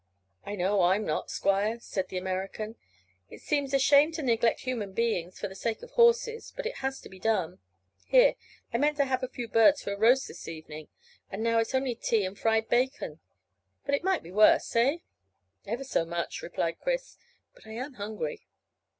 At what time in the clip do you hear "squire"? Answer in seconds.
1.29-1.77